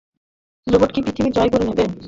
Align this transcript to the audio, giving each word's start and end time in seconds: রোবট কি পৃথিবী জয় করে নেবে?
রোবট 0.67 0.89
কি 0.95 0.99
পৃথিবী 1.05 1.29
জয় 1.31 1.49
করে 1.49 1.63
নেবে? 1.67 1.83